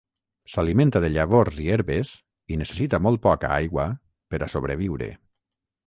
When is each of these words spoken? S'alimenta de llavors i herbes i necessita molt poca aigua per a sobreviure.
S'alimenta 0.53 1.01
de 1.03 1.11
llavors 1.15 1.59
i 1.67 1.67
herbes 1.75 2.15
i 2.55 2.59
necessita 2.65 3.03
molt 3.09 3.25
poca 3.29 3.55
aigua 3.61 3.89
per 4.33 4.45
a 4.49 4.53
sobreviure. 4.57 5.17